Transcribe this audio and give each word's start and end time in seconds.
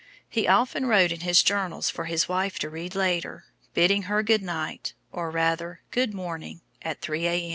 He 0.27 0.47
often 0.47 0.87
wrote 0.87 1.11
in 1.11 1.19
his 1.19 1.43
journals 1.43 1.91
for 1.91 2.05
his 2.05 2.27
wife 2.27 2.57
to 2.57 2.71
read 2.71 2.95
later, 2.95 3.45
bidding 3.75 4.01
her 4.09 4.23
Good 4.23 4.41
night, 4.41 4.93
or 5.11 5.29
rather 5.29 5.81
Good 5.91 6.11
morning, 6.11 6.61
at 6.81 7.01
three 7.01 7.27
A. 7.27 7.49